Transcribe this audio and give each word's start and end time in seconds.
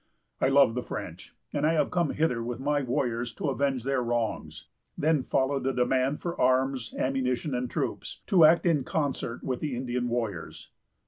I 0.39 0.47
love 0.49 0.73
the 0.73 0.81
French, 0.81 1.35
and 1.53 1.63
I 1.63 1.73
have 1.73 1.91
come 1.91 2.09
hither 2.09 2.41
with 2.41 2.59
my 2.59 2.81
warriors 2.81 3.31
to 3.35 3.49
avenge 3.49 3.83
their 3.83 4.01
wrongs." 4.01 4.65
Then 4.97 5.21
followed 5.21 5.67
a 5.67 5.73
demand 5.73 6.21
for 6.23 6.41
arms, 6.41 6.91
ammunition, 6.97 7.53
and 7.53 7.69
troops, 7.69 8.21
to 8.25 8.43
act 8.45 8.65
in 8.65 8.83
concert 8.83 9.43
with 9.43 9.59
the 9.59 9.75
Indian 9.75 10.07
warriors. 10.09 10.71